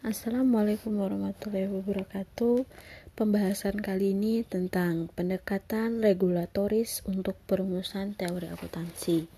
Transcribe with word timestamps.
Assalamualaikum 0.00 0.96
warahmatullahi 0.96 1.68
wabarakatuh. 1.68 2.64
Pembahasan 3.20 3.84
kali 3.84 4.16
ini 4.16 4.40
tentang 4.48 5.12
pendekatan 5.12 6.00
regulatoris 6.00 7.04
untuk 7.04 7.36
perumusan 7.44 8.16
teori 8.16 8.48
akuntansi. 8.48 9.28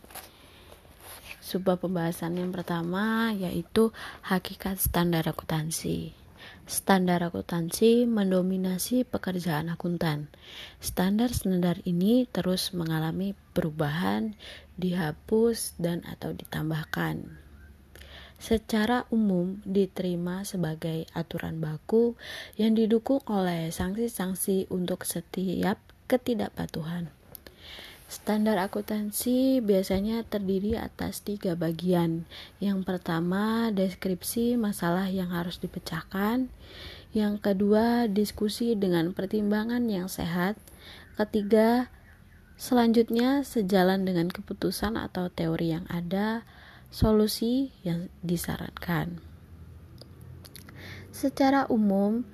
Sebuah 1.42 1.82
pembahasan 1.82 2.38
yang 2.38 2.54
pertama 2.54 3.34
yaitu 3.34 3.90
hakikat 4.22 4.78
standar 4.78 5.26
akuntansi. 5.26 6.14
Standar 6.70 7.26
akuntansi 7.26 8.06
mendominasi 8.06 9.02
pekerjaan 9.02 9.66
akuntan. 9.66 10.30
Standar-standar 10.78 11.82
ini 11.82 12.30
terus 12.30 12.70
mengalami 12.70 13.34
perubahan, 13.50 14.38
dihapus 14.78 15.74
dan 15.82 16.06
atau 16.06 16.30
ditambahkan 16.30 17.41
secara 18.42 19.06
umum 19.14 19.62
diterima 19.62 20.42
sebagai 20.42 21.06
aturan 21.14 21.62
baku 21.62 22.18
yang 22.58 22.74
didukung 22.74 23.22
oleh 23.30 23.70
sanksi-sanksi 23.70 24.66
untuk 24.66 25.06
setiap 25.06 25.78
ketidakpatuhan. 26.10 27.14
Standar 28.10 28.60
akuntansi 28.60 29.64
biasanya 29.64 30.26
terdiri 30.26 30.76
atas 30.76 31.24
tiga 31.24 31.56
bagian. 31.56 32.28
Yang 32.60 32.84
pertama, 32.84 33.72
deskripsi 33.72 34.60
masalah 34.60 35.08
yang 35.08 35.32
harus 35.32 35.56
dipecahkan. 35.56 36.52
Yang 37.16 37.34
kedua, 37.40 38.10
diskusi 38.12 38.76
dengan 38.76 39.16
pertimbangan 39.16 39.88
yang 39.88 40.12
sehat. 40.12 40.60
Ketiga, 41.16 41.88
selanjutnya 42.60 43.48
sejalan 43.48 44.04
dengan 44.04 44.28
keputusan 44.28 45.00
atau 45.00 45.32
teori 45.32 45.72
yang 45.72 45.88
ada 45.88 46.44
solusi 46.92 47.72
yang 47.82 48.12
disarankan. 48.20 49.18
Secara 51.08 51.64
umum, 51.72 52.28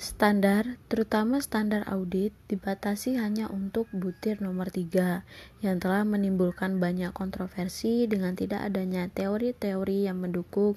standar, 0.00 0.80
terutama 0.90 1.38
standar 1.38 1.86
audit, 1.86 2.34
dibatasi 2.50 3.20
hanya 3.20 3.46
untuk 3.46 3.86
butir 3.94 4.42
nomor 4.42 4.74
3 4.74 5.22
yang 5.62 5.76
telah 5.78 6.02
menimbulkan 6.02 6.82
banyak 6.82 7.14
kontroversi 7.14 8.10
dengan 8.10 8.34
tidak 8.34 8.66
adanya 8.66 9.06
teori-teori 9.12 10.10
yang 10.10 10.18
mendukung 10.18 10.74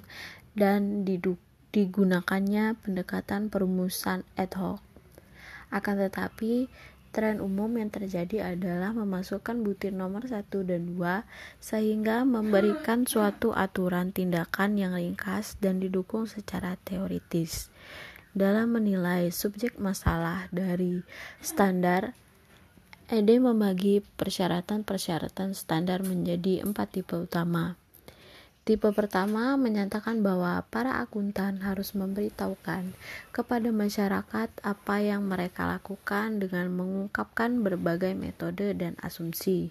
dan 0.54 1.02
digunakannya 1.74 2.78
pendekatan 2.86 3.50
perumusan 3.50 4.22
ad 4.38 4.54
hoc. 4.54 4.78
Akan 5.74 5.98
tetapi, 5.98 6.70
Tren 7.14 7.38
umum 7.38 7.70
yang 7.78 7.94
terjadi 7.94 8.58
adalah 8.58 8.90
memasukkan 8.90 9.62
butir 9.62 9.94
nomor 9.94 10.26
1 10.26 10.50
dan 10.66 10.82
2 10.98 11.22
sehingga 11.62 12.26
memberikan 12.26 13.06
suatu 13.06 13.54
aturan 13.54 14.10
tindakan 14.10 14.74
yang 14.74 14.98
ringkas 14.98 15.54
dan 15.62 15.78
didukung 15.78 16.26
secara 16.26 16.74
teoritis. 16.82 17.70
Dalam 18.34 18.74
menilai 18.74 19.30
subjek 19.30 19.78
masalah 19.78 20.50
dari 20.50 21.06
standar, 21.38 22.18
ED 23.06 23.38
membagi 23.38 24.02
persyaratan-persyaratan 24.18 25.54
standar 25.54 26.02
menjadi 26.02 26.66
empat 26.66 26.98
tipe 26.98 27.14
utama. 27.14 27.78
Tipe 28.64 28.88
pertama 28.96 29.60
menyatakan 29.60 30.24
bahwa 30.24 30.64
para 30.72 30.96
akuntan 31.04 31.60
harus 31.60 31.92
memberitahukan 31.92 32.96
kepada 33.28 33.68
masyarakat 33.68 34.48
apa 34.64 34.96
yang 35.04 35.28
mereka 35.28 35.68
lakukan 35.68 36.40
dengan 36.40 36.72
mengungkapkan 36.72 37.60
berbagai 37.60 38.16
metode 38.16 38.72
dan 38.72 38.96
asumsi. 39.04 39.68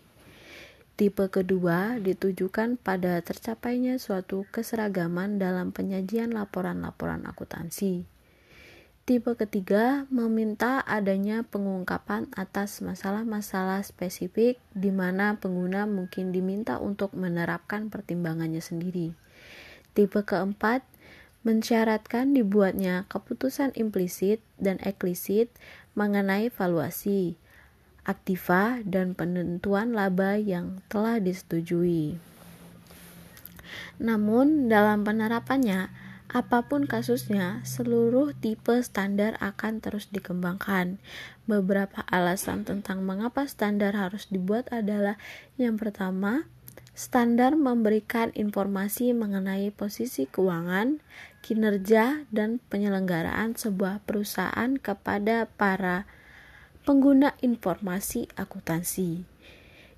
Tipe 0.93 1.25
kedua 1.25 1.97
ditujukan 1.97 2.77
pada 2.77 3.17
tercapainya 3.25 3.97
suatu 3.97 4.45
keseragaman 4.53 5.41
dalam 5.41 5.73
penyajian 5.73 6.29
laporan-laporan 6.29 7.25
akuntansi. 7.25 8.05
Tipe 9.03 9.35
ketiga 9.35 10.07
meminta 10.07 10.79
adanya 10.87 11.43
pengungkapan 11.43 12.31
atas 12.39 12.79
masalah-masalah 12.79 13.83
spesifik 13.83 14.63
di 14.71 14.95
mana 14.95 15.35
pengguna 15.35 15.83
mungkin 15.83 16.31
diminta 16.31 16.79
untuk 16.79 17.11
menerapkan 17.11 17.91
pertimbangannya 17.91 18.63
sendiri. 18.63 19.11
Tipe 19.91 20.23
keempat 20.23 20.87
mensyaratkan 21.43 22.31
dibuatnya 22.31 23.03
keputusan 23.11 23.75
implisit 23.75 24.39
dan 24.55 24.79
eksplisit 24.79 25.51
mengenai 25.99 26.47
valuasi, 26.47 27.35
aktiva, 28.07 28.79
dan 28.87 29.19
penentuan 29.19 29.91
laba 29.91 30.39
yang 30.39 30.79
telah 30.87 31.19
disetujui. 31.19 32.15
Namun, 33.99 34.71
dalam 34.71 35.03
penerapannya, 35.03 35.91
Apa 36.33 36.65
pun 36.65 36.89
kasusnya, 36.89 37.61
seluruh 37.61 38.33
tipe 38.33 38.73
standar 38.81 39.37
akan 39.37 39.85
terus 39.85 40.09
dikembangkan. 40.09 40.97
Beberapa 41.45 42.01
alasan 42.09 42.65
tentang 42.65 43.05
mengapa 43.05 43.45
standar 43.45 43.93
harus 43.93 44.25
dibuat 44.33 44.65
adalah 44.73 45.21
yang 45.61 45.77
pertama, 45.77 46.49
standar 46.97 47.53
memberikan 47.53 48.33
informasi 48.33 49.13
mengenai 49.13 49.69
posisi 49.69 50.25
keuangan, 50.25 51.05
kinerja, 51.45 52.25
dan 52.33 52.57
penyelenggaraan 52.65 53.53
sebuah 53.53 54.01
perusahaan 54.01 54.73
kepada 54.81 55.45
para 55.53 56.09
pengguna 56.81 57.37
informasi 57.45 58.25
akuntansi. 58.33 59.21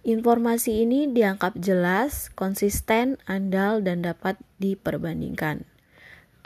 Informasi 0.03 0.83
ini 0.83 1.07
dianggap 1.07 1.55
jelas, 1.63 2.27
konsisten, 2.35 3.23
andal, 3.23 3.79
dan 3.79 4.03
dapat 4.03 4.35
diperbandingkan. 4.59 5.74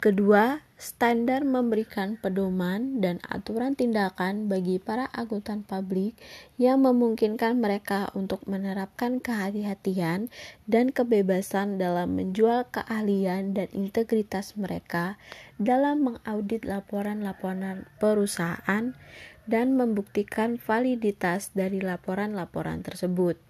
Kedua, 0.00 0.64
standar 0.80 1.44
memberikan 1.44 2.16
pedoman 2.16 3.04
dan 3.04 3.20
aturan 3.28 3.76
tindakan 3.76 4.48
bagi 4.48 4.80
para 4.80 5.04
akuntan 5.12 5.60
publik 5.60 6.16
yang 6.56 6.80
memungkinkan 6.88 7.60
mereka 7.60 8.08
untuk 8.16 8.40
menerapkan 8.48 9.20
kehati-hatian 9.20 10.32
dan 10.64 10.88
kebebasan 10.88 11.76
dalam 11.76 12.16
menjual 12.16 12.64
keahlian 12.72 13.52
dan 13.52 13.68
integritas 13.76 14.56
mereka 14.56 15.20
dalam 15.60 16.00
mengaudit 16.08 16.64
laporan-laporan 16.64 17.84
perusahaan 18.00 18.96
dan 19.44 19.66
membuktikan 19.76 20.56
validitas 20.56 21.52
dari 21.52 21.84
laporan-laporan 21.84 22.80
tersebut. 22.80 23.49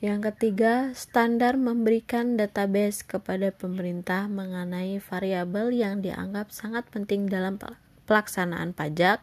Yang 0.00 0.32
ketiga, 0.32 0.96
standar 0.96 1.60
memberikan 1.60 2.40
database 2.40 3.04
kepada 3.04 3.52
pemerintah 3.52 4.32
mengenai 4.32 4.96
variabel 4.96 5.76
yang 5.76 6.00
dianggap 6.00 6.48
sangat 6.56 6.88
penting 6.88 7.28
dalam 7.28 7.60
pelaksanaan 8.08 8.72
pajak, 8.72 9.20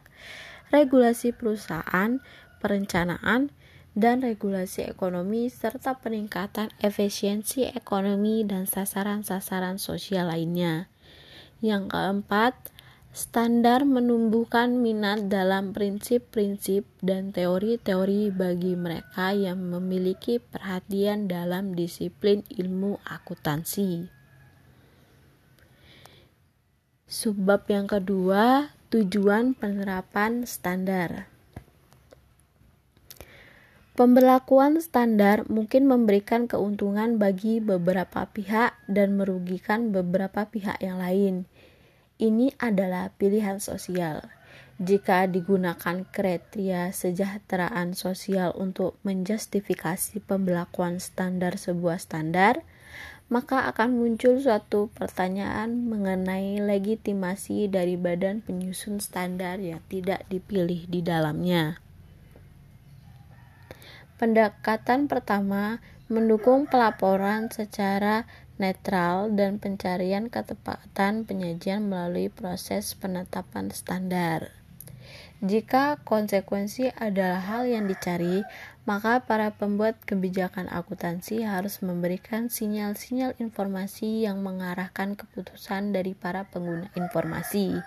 regulasi 0.69 1.33
perusahaan, 1.33 2.21
perencanaan, 2.61 3.49
dan 3.97 4.21
regulasi 4.21 4.85
ekonomi 4.85 5.49
serta 5.49 5.97
peningkatan 5.97 6.69
efisiensi 6.77 7.65
ekonomi 7.73 8.45
dan 8.45 8.69
sasaran-sasaran 8.69 9.81
sosial 9.81 10.29
lainnya. 10.29 10.85
Yang 11.65 11.89
keempat, 11.89 12.53
Standar 13.17 13.81
menumbuhkan 13.81 14.77
minat 14.77 15.25
dalam 15.25 15.73
prinsip-prinsip 15.73 16.85
dan 17.01 17.33
teori-teori 17.33 18.29
bagi 18.29 18.77
mereka 18.77 19.33
yang 19.33 19.57
memiliki 19.57 20.37
perhatian 20.37 21.25
dalam 21.25 21.73
disiplin 21.73 22.45
ilmu 22.45 23.01
akuntansi. 23.01 24.05
Subbab 27.09 27.65
yang 27.73 27.89
kedua, 27.89 28.77
tujuan 28.93 29.57
penerapan 29.57 30.45
standar. 30.45 31.25
Pemberlakuan 33.97 34.77
standar 34.77 35.41
mungkin 35.49 35.89
memberikan 35.89 36.45
keuntungan 36.45 37.17
bagi 37.17 37.65
beberapa 37.65 38.29
pihak 38.29 38.77
dan 38.85 39.17
merugikan 39.17 39.89
beberapa 39.89 40.45
pihak 40.45 40.77
yang 40.85 41.01
lain. 41.01 41.49
Ini 42.17 42.57
adalah 42.57 43.13
pilihan 43.13 43.61
sosial. 43.61 44.25
Jika 44.81 45.29
digunakan 45.29 46.01
kriteria 46.01 46.89
sejahteraan 46.89 47.93
sosial 47.93 48.57
untuk 48.57 48.97
menjustifikasi 49.05 50.17
pembelakuan 50.25 50.97
standar 50.97 51.61
sebuah 51.61 52.01
standar, 52.01 52.65
maka 53.29 53.69
akan 53.69 54.01
muncul 54.01 54.41
suatu 54.41 54.89
pertanyaan 54.97 55.85
mengenai 55.85 56.57
legitimasi 56.57 57.69
dari 57.69 57.93
badan 58.01 58.41
penyusun 58.41 58.97
standar 58.97 59.61
yang 59.61 59.85
tidak 59.85 60.25
dipilih 60.25 60.89
di 60.89 61.05
dalamnya. 61.05 61.77
Pendekatan 64.17 65.05
pertama 65.05 65.77
mendukung 66.07 66.67
pelaporan 66.71 67.51
secara 67.51 68.23
netral 68.57 69.31
dan 69.35 69.61
pencarian 69.61 70.31
ketepatan 70.31 71.27
penyajian 71.27 71.85
melalui 71.85 72.31
proses 72.31 72.95
penetapan 72.97 73.69
standar. 73.69 74.57
Jika 75.37 76.01
konsekuensi 76.01 76.89
adalah 76.97 77.37
hal 77.45 77.69
yang 77.69 77.85
dicari, 77.85 78.41
maka 78.89 79.21
para 79.21 79.53
pembuat 79.53 80.01
kebijakan 80.01 80.65
akuntansi 80.65 81.45
harus 81.45 81.85
memberikan 81.85 82.49
sinyal-sinyal 82.49 83.37
informasi 83.37 84.25
yang 84.25 84.41
mengarahkan 84.41 85.13
keputusan 85.13 85.93
dari 85.93 86.17
para 86.17 86.49
pengguna 86.49 86.89
informasi. 86.97 87.77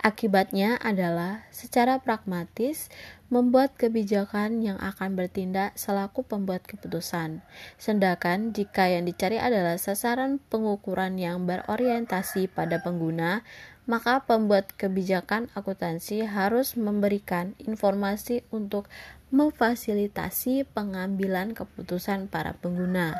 Akibatnya 0.00 0.80
adalah 0.80 1.44
secara 1.52 2.00
pragmatis 2.00 2.88
membuat 3.28 3.76
kebijakan 3.76 4.64
yang 4.64 4.80
akan 4.80 5.12
bertindak 5.12 5.76
selaku 5.76 6.24
pembuat 6.24 6.64
keputusan. 6.64 7.44
Sedangkan 7.76 8.56
jika 8.56 8.88
yang 8.88 9.04
dicari 9.04 9.36
adalah 9.36 9.76
sasaran 9.76 10.40
pengukuran 10.48 11.20
yang 11.20 11.44
berorientasi 11.44 12.48
pada 12.48 12.80
pengguna, 12.80 13.44
maka 13.84 14.24
pembuat 14.24 14.72
kebijakan 14.72 15.52
akuntansi 15.52 16.24
harus 16.24 16.80
memberikan 16.80 17.52
informasi 17.60 18.40
untuk 18.48 18.88
memfasilitasi 19.30 20.66
pengambilan 20.74 21.54
keputusan 21.54 22.26
para 22.26 22.58
pengguna. 22.58 23.14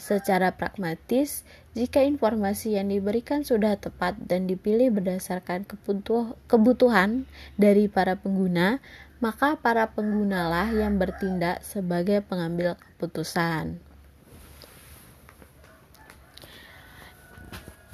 Secara 0.00 0.56
pragmatis, 0.56 1.44
jika 1.76 2.00
informasi 2.00 2.80
yang 2.80 2.88
diberikan 2.88 3.44
sudah 3.44 3.76
tepat 3.76 4.16
dan 4.18 4.48
dipilih 4.48 4.90
berdasarkan 4.92 5.68
kebutuhan 6.48 7.28
dari 7.60 7.86
para 7.86 8.16
pengguna, 8.16 8.80
maka 9.22 9.54
para 9.60 9.92
penggunalah 9.92 10.74
yang 10.74 10.98
bertindak 10.98 11.62
sebagai 11.62 12.24
pengambil 12.26 12.74
keputusan. 12.74 13.78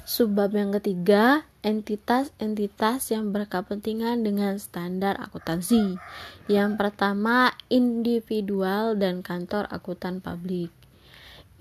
Subbab 0.09 0.57
yang 0.57 0.73
ketiga, 0.73 1.45
entitas-entitas 1.69 3.13
yang 3.13 3.29
berkepentingan 3.29 4.25
dengan 4.25 4.57
standar 4.57 5.13
akuntansi. 5.21 6.01
Yang 6.49 6.71
pertama, 6.81 7.53
individual 7.69 8.97
dan 8.97 9.21
kantor 9.21 9.69
akuntan 9.69 10.17
publik. 10.17 10.73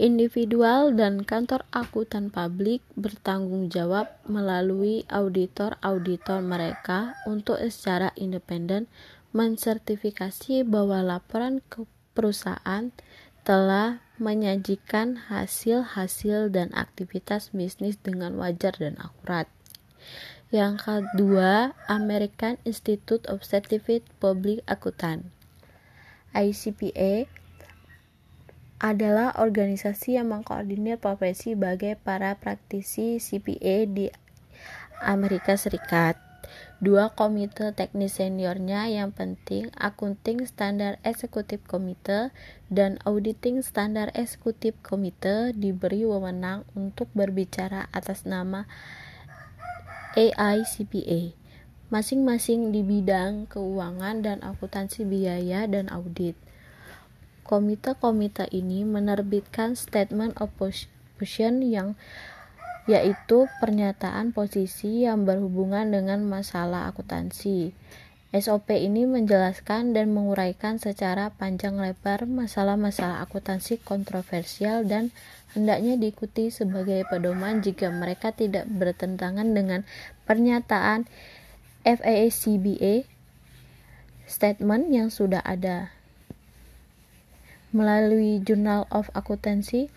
Individual 0.01 0.97
dan 0.97 1.27
kantor 1.27 1.69
akuntan 1.75 2.33
publik 2.33 2.81
bertanggung 2.97 3.69
jawab 3.69 4.09
melalui 4.25 5.05
auditor-auditor 5.13 6.41
mereka 6.41 7.19
untuk 7.29 7.61
secara 7.69 8.15
independen 8.17 8.87
mensertifikasi 9.37 10.65
bahwa 10.65 11.03
laporan 11.05 11.61
ke 11.67 11.85
perusahaan 12.15 12.95
telah 13.43 13.99
menyajikan 14.23 15.19
hasil-hasil 15.31 16.55
dan 16.55 16.71
aktivitas 16.79 17.51
bisnis 17.51 17.99
dengan 17.99 18.39
wajar 18.39 18.79
dan 18.79 18.95
akurat. 19.03 19.51
Yang 20.49 20.89
kedua, 20.89 21.77
American 21.93 22.57
Institute 22.65 23.29
of 23.29 23.45
Certified 23.45 24.01
Public 24.17 24.65
Accountant. 24.65 25.29
ICPA 26.33 27.29
adalah 28.79 29.35
organisasi 29.37 30.17
yang 30.17 30.33
mengkoordinir 30.33 31.03
profesi 31.03 31.59
bagi 31.59 31.99
para 31.99 32.39
praktisi 32.39 33.19
CPA 33.19 33.85
di 33.91 34.07
Amerika 35.03 35.59
Serikat 35.59 36.29
dua 36.79 37.11
komite 37.11 37.75
teknis 37.75 38.23
seniornya 38.23 38.87
yang 38.87 39.11
penting 39.11 39.67
Accounting 39.75 40.47
Standard 40.47 41.03
Executive 41.03 41.59
Committee 41.67 42.31
dan 42.71 43.03
Auditing 43.03 43.67
Standard 43.67 44.15
Executive 44.15 44.79
Committee 44.87 45.51
diberi 45.59 46.07
wewenang 46.07 46.63
untuk 46.79 47.11
berbicara 47.19 47.91
atas 47.91 48.23
nama 48.23 48.71
AICPA 50.17 51.37
masing-masing 51.93 52.73
di 52.73 52.81
bidang 52.81 53.49
keuangan 53.49 54.25
dan 54.25 54.41
akuntansi 54.45 55.05
biaya 55.09 55.65
dan 55.69 55.89
audit. 55.89 56.37
Komite-komite 57.45 58.49
ini 58.53 58.85
menerbitkan 58.85 59.73
statement 59.73 60.37
of 60.37 60.53
position 60.57 61.65
yang 61.65 61.97
yaitu 62.89 63.45
pernyataan 63.61 64.33
posisi 64.33 65.05
yang 65.05 65.29
berhubungan 65.29 65.93
dengan 65.93 66.25
masalah 66.25 66.89
akuntansi. 66.89 67.77
SOP 68.29 68.77
ini 68.77 69.09
menjelaskan 69.09 69.97
dan 69.97 70.13
menguraikan 70.13 70.77
secara 70.77 71.33
panjang 71.33 71.81
lebar 71.81 72.29
masalah-masalah 72.29 73.25
akuntansi 73.25 73.81
kontroversial 73.81 74.85
dan 74.85 75.17
hendaknya 75.57 75.97
diikuti 75.97 76.53
sebagai 76.53 77.09
pedoman 77.09 77.65
jika 77.65 77.89
mereka 77.89 78.37
tidak 78.37 78.69
bertentangan 78.69 79.57
dengan 79.57 79.89
pernyataan 80.29 81.09
FAACBA 81.89 83.09
statement 84.29 84.93
yang 84.93 85.09
sudah 85.09 85.41
ada. 85.41 85.89
Melalui 87.73 88.45
Journal 88.45 88.85
of 88.93 89.09
Accountancy, 89.17 89.89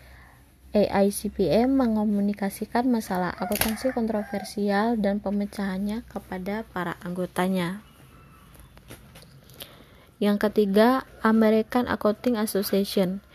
AICPA 0.72 1.68
mengomunikasikan 1.68 2.88
masalah 2.88 3.36
akuntansi 3.36 3.92
kontroversial 3.92 4.96
dan 4.96 5.20
pemecahannya 5.20 6.00
kepada 6.08 6.64
para 6.72 6.96
anggotanya. 7.04 7.91
Yang 10.22 10.46
ketiga, 10.46 11.02
American 11.26 11.90
Accounting 11.90 12.38
Association. 12.38 13.26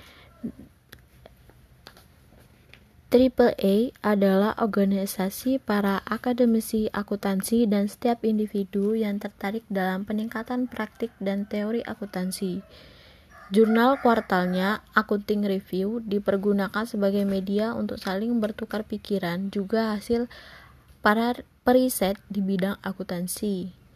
AAA 3.11 3.91
adalah 3.99 4.55
organisasi 4.55 5.59
para 5.59 5.99
akademisi 6.07 6.87
akuntansi 6.91 7.67
dan 7.67 7.91
setiap 7.91 8.23
individu 8.23 8.95
yang 8.95 9.19
tertarik 9.19 9.67
dalam 9.67 10.07
peningkatan 10.07 10.71
praktik 10.71 11.11
dan 11.19 11.43
teori 11.43 11.83
akuntansi. 11.83 12.63
Jurnal 13.51 13.99
kuartalnya, 13.99 14.83
Accounting 14.95 15.43
Review, 15.43 16.03
dipergunakan 16.03 16.83
sebagai 16.87 17.27
media 17.27 17.75
untuk 17.75 17.99
saling 17.99 18.39
bertukar 18.39 18.87
pikiran, 18.87 19.51
juga 19.51 19.91
hasil 19.95 20.31
para 21.03 21.35
periset 21.67 22.15
di 22.31 22.39
bidang 22.39 22.79
akuntansi. 22.79 23.86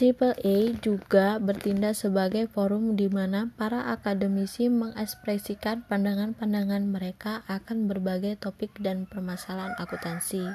AAA 0.00 0.80
juga 0.80 1.36
bertindak 1.36 1.92
sebagai 1.92 2.48
forum 2.48 2.96
di 2.96 3.12
mana 3.12 3.52
para 3.60 3.92
akademisi 3.92 4.72
mengekspresikan 4.72 5.84
pandangan-pandangan 5.84 6.88
mereka 6.88 7.44
akan 7.44 7.84
berbagai 7.84 8.40
topik 8.40 8.72
dan 8.80 9.04
permasalahan 9.04 9.76
akuntansi. 9.76 10.48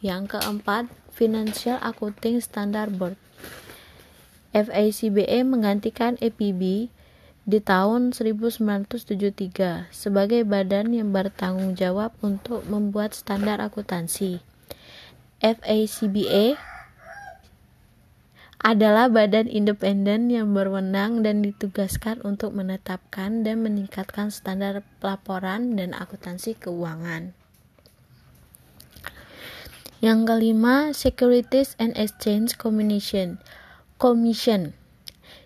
Yang 0.00 0.40
keempat, 0.40 0.88
Financial 1.12 1.76
Accounting 1.84 2.40
Standard 2.40 2.96
Board 2.96 3.20
FACBE 4.56 5.44
menggantikan 5.44 6.16
EPB 6.16 6.88
di 7.44 7.58
tahun 7.60 8.16
1973 8.16 9.92
sebagai 9.92 10.48
badan 10.48 10.96
yang 10.96 11.12
bertanggung 11.12 11.76
jawab 11.76 12.16
untuk 12.24 12.64
membuat 12.64 13.12
standar 13.12 13.60
akuntansi. 13.60 14.40
FACBE 15.44 16.56
adalah 18.66 19.06
badan 19.06 19.46
independen 19.46 20.26
yang 20.26 20.50
berwenang 20.50 21.22
dan 21.22 21.38
ditugaskan 21.38 22.18
untuk 22.26 22.50
menetapkan 22.50 23.46
dan 23.46 23.62
meningkatkan 23.62 24.34
standar 24.34 24.82
pelaporan 24.98 25.78
dan 25.78 25.94
akuntansi 25.94 26.58
keuangan. 26.58 27.30
Yang 30.02 30.18
kelima, 30.26 30.90
Securities 30.90 31.78
and 31.78 31.94
Exchange 31.94 32.58
Commission 32.58 33.38
Commission 34.02 34.74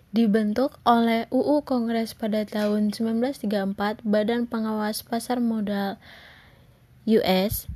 dibentuk 0.09 0.81
oleh 0.81 1.29
UU 1.29 1.61
Kongres 1.61 2.17
pada 2.17 2.41
tahun 2.41 2.89
1934 2.89 4.01
Badan 4.01 4.49
Pengawas 4.49 5.05
Pasar 5.05 5.37
Modal 5.37 6.01
US 7.05 7.69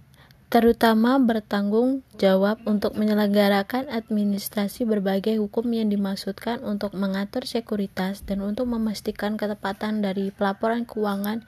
terutama 0.54 1.18
bertanggung 1.18 2.06
jawab 2.22 2.62
untuk 2.70 2.94
menyelenggarakan 2.96 3.90
administrasi 3.90 4.86
berbagai 4.86 5.42
hukum 5.42 5.68
yang 5.74 5.90
dimaksudkan 5.90 6.62
untuk 6.62 6.94
mengatur 6.94 7.44
sekuritas 7.50 8.22
dan 8.24 8.46
untuk 8.46 8.70
memastikan 8.70 9.36
ketepatan 9.36 10.06
dari 10.06 10.30
pelaporan 10.30 10.86
keuangan 10.86 11.44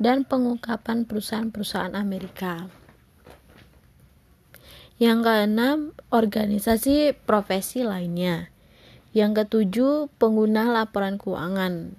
dan 0.00 0.24
pengungkapan 0.24 1.04
perusahaan-perusahaan 1.04 1.92
Amerika. 1.92 2.66
Yang 4.98 5.18
keenam, 5.30 5.78
organisasi 6.10 7.14
profesi 7.22 7.86
lainnya. 7.86 8.50
Yang 9.14 9.46
ketujuh, 9.46 10.10
pengguna 10.18 10.66
laporan 10.74 11.22
keuangan, 11.22 11.94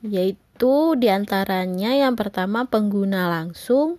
yaitu 0.00 0.94
di 0.96 1.10
antaranya 1.10 1.92
yang 1.98 2.14
pertama 2.14 2.70
pengguna 2.70 3.26
langsung, 3.26 3.98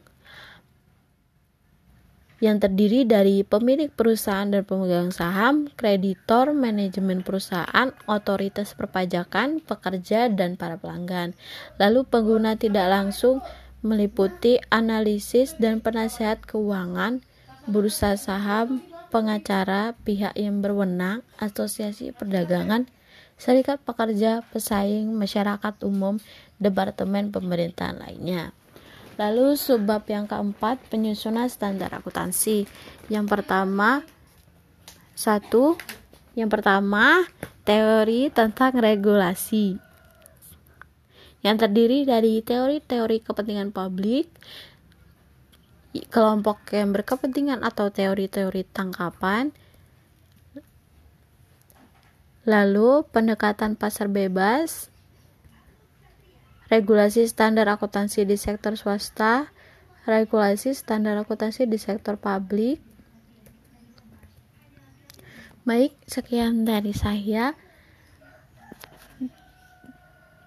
yang 2.42 2.58
terdiri 2.58 3.06
dari 3.06 3.46
pemilik 3.46 3.94
perusahaan 3.94 4.50
dan 4.50 4.66
pemegang 4.66 5.14
saham, 5.14 5.70
kreditor, 5.78 6.58
manajemen 6.58 7.22
perusahaan, 7.22 7.94
otoritas 8.10 8.74
perpajakan, 8.74 9.62
pekerja, 9.62 10.26
dan 10.26 10.58
para 10.58 10.82
pelanggan. 10.82 11.38
Lalu 11.78 12.02
pengguna 12.10 12.58
tidak 12.58 12.90
langsung 12.90 13.46
meliputi 13.86 14.58
analisis 14.74 15.54
dan 15.62 15.86
penasehat 15.86 16.42
keuangan, 16.50 17.22
bursa 17.70 18.18
saham, 18.18 18.82
pengacara, 19.14 19.94
pihak 20.02 20.34
yang 20.34 20.66
berwenang, 20.66 21.22
asosiasi 21.38 22.10
perdagangan, 22.10 22.90
serikat 23.38 23.78
pekerja, 23.86 24.42
pesaing, 24.50 25.14
masyarakat 25.14 25.78
umum, 25.86 26.18
departemen 26.58 27.30
pemerintahan 27.30 28.02
lainnya. 28.02 28.54
Lalu 29.22 29.54
subbab 29.54 30.10
yang 30.10 30.26
keempat 30.26 30.82
penyusunan 30.90 31.46
standar 31.46 31.94
akuntansi. 31.94 32.66
Yang 33.06 33.26
pertama 33.30 34.02
satu. 35.14 35.78
Yang 36.34 36.50
pertama 36.58 37.30
teori 37.62 38.34
tentang 38.34 38.74
regulasi. 38.82 39.78
Yang 41.46 41.58
terdiri 41.68 42.06
dari 42.06 42.42
teori-teori 42.42 43.18
kepentingan 43.22 43.70
publik, 43.70 44.30
kelompok 46.14 46.70
yang 46.74 46.94
berkepentingan 46.94 47.66
atau 47.66 47.90
teori-teori 47.90 48.62
tangkapan, 48.70 49.50
lalu 52.46 53.02
pendekatan 53.10 53.74
pasar 53.74 54.06
bebas, 54.06 54.91
regulasi 56.72 57.28
standar 57.28 57.68
akuntansi 57.68 58.24
di 58.24 58.40
sektor 58.40 58.80
swasta, 58.80 59.52
regulasi 60.08 60.72
standar 60.72 61.20
akuntansi 61.20 61.68
di 61.68 61.76
sektor 61.76 62.16
publik. 62.16 62.80
Baik, 65.68 65.94
sekian 66.08 66.64
dari 66.64 66.96
saya. 66.96 67.54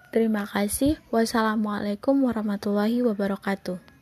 Terima 0.09 0.49
kasih. 0.49 0.97
Wassalamualaikum 1.13 2.17
warahmatullahi 2.25 3.05
wabarakatuh. 3.05 3.94